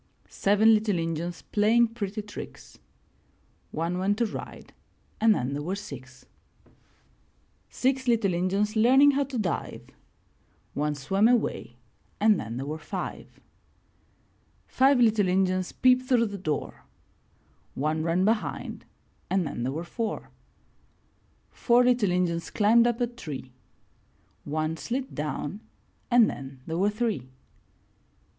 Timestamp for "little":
0.73-0.97, 8.07-8.33, 14.99-15.27, 21.85-22.09